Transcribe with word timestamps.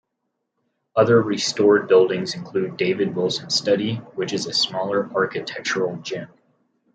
Other 0.95 1.21
restored 1.21 1.87
buildings 1.87 2.33
include 2.33 2.75
David 2.75 3.13
Willson's 3.15 3.53
Study, 3.53 3.97
which 4.15 4.33
is 4.33 4.47
a 4.47 4.51
smaller 4.51 5.07
architectural 5.13 5.97
gem. 5.97 6.27